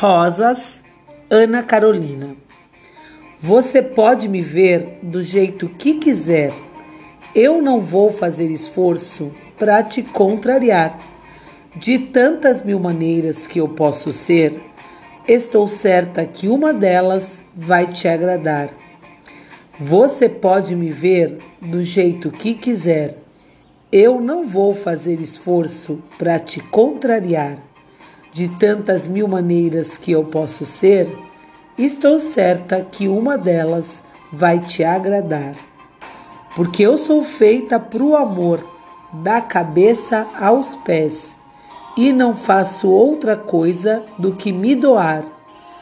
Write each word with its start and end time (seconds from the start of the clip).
Rosas, 0.00 0.82
Ana 1.28 1.62
Carolina. 1.62 2.34
Você 3.38 3.82
pode 3.82 4.30
me 4.30 4.40
ver 4.40 4.98
do 5.02 5.22
jeito 5.22 5.68
que 5.68 5.98
quiser. 5.98 6.54
Eu 7.34 7.60
não 7.60 7.80
vou 7.80 8.10
fazer 8.10 8.50
esforço 8.50 9.30
para 9.58 9.82
te 9.82 10.02
contrariar. 10.02 10.98
De 11.76 11.98
tantas 11.98 12.62
mil 12.62 12.80
maneiras 12.80 13.46
que 13.46 13.60
eu 13.60 13.68
posso 13.68 14.10
ser, 14.10 14.58
estou 15.28 15.68
certa 15.68 16.24
que 16.24 16.48
uma 16.48 16.72
delas 16.72 17.44
vai 17.54 17.86
te 17.86 18.08
agradar. 18.08 18.70
Você 19.78 20.30
pode 20.30 20.74
me 20.74 20.90
ver 20.90 21.36
do 21.60 21.82
jeito 21.82 22.30
que 22.30 22.54
quiser. 22.54 23.18
Eu 23.92 24.18
não 24.18 24.46
vou 24.46 24.74
fazer 24.74 25.20
esforço 25.20 26.02
para 26.16 26.38
te 26.38 26.58
contrariar. 26.58 27.69
De 28.32 28.48
tantas 28.48 29.08
mil 29.08 29.26
maneiras 29.26 29.96
que 29.96 30.12
eu 30.12 30.22
posso 30.24 30.64
ser, 30.64 31.08
estou 31.76 32.20
certa 32.20 32.80
que 32.80 33.08
uma 33.08 33.36
delas 33.36 34.02
vai 34.32 34.60
te 34.60 34.84
agradar. 34.84 35.54
Porque 36.54 36.82
eu 36.82 36.96
sou 36.96 37.24
feita 37.24 37.78
para 37.80 38.02
o 38.02 38.16
amor, 38.16 38.64
da 39.12 39.40
cabeça 39.40 40.26
aos 40.40 40.76
pés, 40.76 41.34
e 41.96 42.12
não 42.12 42.34
faço 42.34 42.88
outra 42.88 43.36
coisa 43.36 44.04
do 44.16 44.32
que 44.32 44.52
me 44.52 44.76
doar. 44.76 45.24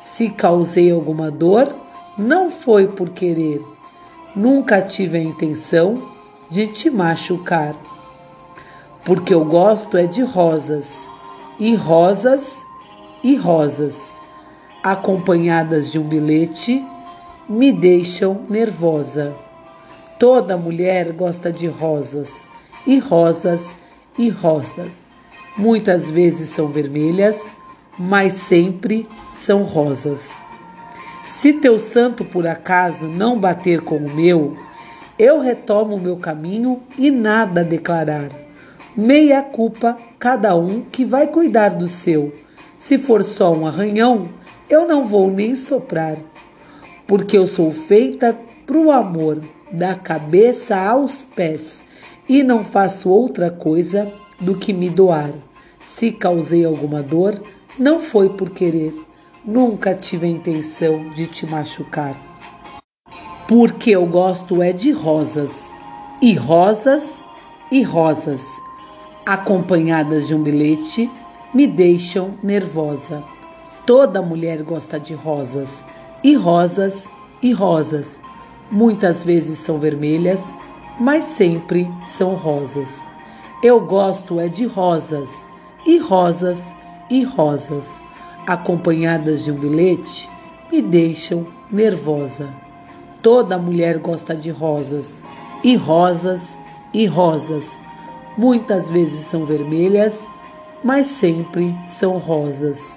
Se 0.00 0.30
causei 0.30 0.90
alguma 0.90 1.30
dor, 1.30 1.74
não 2.16 2.50
foi 2.50 2.88
por 2.88 3.10
querer. 3.10 3.62
Nunca 4.34 4.80
tive 4.80 5.18
a 5.18 5.22
intenção 5.22 6.02
de 6.48 6.66
te 6.68 6.88
machucar. 6.88 7.74
Porque 9.04 9.34
eu 9.34 9.44
gosto 9.44 9.98
é 9.98 10.06
de 10.06 10.22
rosas 10.22 11.08
e 11.60 11.74
rosas 11.74 12.66
e 13.22 13.36
rosas, 13.36 14.18
acompanhadas 14.82 15.92
de 15.92 15.98
um 15.98 16.02
bilhete, 16.02 16.82
me 17.46 17.70
deixam 17.70 18.46
nervosa. 18.48 19.34
Toda 20.18 20.56
mulher 20.56 21.12
gosta 21.12 21.52
de 21.52 21.66
rosas, 21.66 22.30
e 22.86 22.98
rosas 22.98 23.76
e 24.18 24.30
rosas. 24.30 24.90
Muitas 25.54 26.08
vezes 26.08 26.48
são 26.48 26.68
vermelhas, 26.68 27.38
mas 27.98 28.32
sempre 28.32 29.06
são 29.34 29.62
rosas. 29.62 30.30
Se 31.26 31.52
teu 31.52 31.78
santo 31.78 32.24
por 32.24 32.46
acaso 32.46 33.04
não 33.04 33.38
bater 33.38 33.82
com 33.82 33.98
o 33.98 34.10
meu, 34.10 34.56
eu 35.18 35.40
retomo 35.40 35.96
o 35.96 36.00
meu 36.00 36.16
caminho 36.16 36.80
e 36.96 37.10
nada 37.10 37.62
declarar 37.62 38.49
meia 38.96 39.42
culpa 39.42 39.96
cada 40.18 40.54
um 40.56 40.82
que 40.82 41.04
vai 41.04 41.26
cuidar 41.26 41.70
do 41.70 41.88
seu. 41.88 42.32
Se 42.78 42.98
for 42.98 43.22
só 43.22 43.52
um 43.52 43.66
arranhão, 43.66 44.28
eu 44.68 44.86
não 44.86 45.06
vou 45.06 45.30
nem 45.30 45.54
soprar, 45.54 46.16
porque 47.06 47.36
eu 47.36 47.46
sou 47.46 47.72
feita 47.72 48.36
pro 48.66 48.90
amor, 48.90 49.40
da 49.70 49.94
cabeça 49.94 50.76
aos 50.76 51.20
pés, 51.20 51.84
e 52.28 52.42
não 52.42 52.64
faço 52.64 53.10
outra 53.10 53.50
coisa 53.50 54.10
do 54.40 54.56
que 54.56 54.72
me 54.72 54.88
doar. 54.88 55.32
Se 55.80 56.12
causei 56.12 56.64
alguma 56.64 57.02
dor, 57.02 57.40
não 57.78 58.00
foi 58.00 58.30
por 58.30 58.50
querer. 58.50 58.94
Nunca 59.44 59.94
tive 59.94 60.26
a 60.26 60.30
intenção 60.30 61.10
de 61.10 61.26
te 61.26 61.46
machucar. 61.46 62.16
Porque 63.48 63.90
eu 63.90 64.06
gosto 64.06 64.62
é 64.62 64.72
de 64.72 64.92
rosas, 64.92 65.68
e 66.22 66.34
rosas 66.34 67.24
e 67.72 67.82
rosas 67.82 68.42
acompanhadas 69.24 70.26
de 70.26 70.34
um 70.34 70.42
bilhete, 70.42 71.10
me 71.52 71.66
deixam 71.66 72.34
nervosa. 72.42 73.22
Toda 73.86 74.22
mulher 74.22 74.62
gosta 74.62 74.98
de 75.00 75.14
rosas, 75.14 75.84
e 76.22 76.34
rosas, 76.34 77.08
e 77.42 77.52
rosas. 77.52 78.20
Muitas 78.70 79.22
vezes 79.24 79.58
são 79.58 79.78
vermelhas, 79.78 80.54
mas 80.98 81.24
sempre 81.24 81.90
são 82.06 82.34
rosas. 82.34 83.08
Eu 83.62 83.80
gosto 83.80 84.38
é 84.38 84.48
de 84.48 84.64
rosas, 84.66 85.46
e 85.86 85.98
rosas, 85.98 86.72
e 87.10 87.24
rosas, 87.24 88.00
acompanhadas 88.46 89.44
de 89.44 89.50
um 89.50 89.56
bilhete, 89.56 90.28
me 90.70 90.80
deixam 90.80 91.46
nervosa. 91.70 92.48
Toda 93.22 93.58
mulher 93.58 93.98
gosta 93.98 94.34
de 94.34 94.50
rosas, 94.50 95.22
e 95.64 95.74
rosas, 95.74 96.56
e 96.92 97.06
rosas 97.06 97.79
Muitas 98.40 98.88
vezes 98.88 99.26
são 99.26 99.44
vermelhas, 99.44 100.26
mas 100.82 101.08
sempre 101.08 101.76
são 101.86 102.16
rosas. 102.16 102.96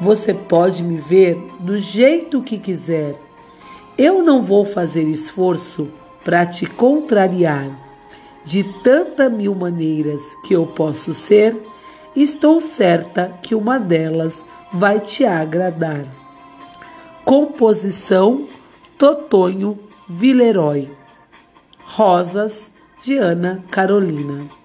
Você 0.00 0.32
pode 0.32 0.82
me 0.82 0.96
ver 0.96 1.36
do 1.60 1.78
jeito 1.78 2.40
que 2.40 2.56
quiser. 2.56 3.14
Eu 3.98 4.22
não 4.22 4.42
vou 4.42 4.64
fazer 4.64 5.02
esforço 5.02 5.90
para 6.24 6.46
te 6.46 6.64
contrariar. 6.64 7.68
De 8.46 8.64
tanta 8.82 9.28
mil 9.28 9.54
maneiras 9.54 10.22
que 10.42 10.54
eu 10.54 10.66
posso 10.66 11.12
ser, 11.12 11.54
estou 12.16 12.58
certa 12.58 13.30
que 13.42 13.54
uma 13.54 13.78
delas 13.78 14.42
vai 14.72 15.00
te 15.00 15.26
agradar. 15.26 16.06
Composição 17.26 18.48
Totonho 18.96 19.78
Villeroy 20.08 20.90
Rosas 21.84 22.72
de 23.02 23.18
Ana 23.18 23.62
Carolina. 23.70 24.61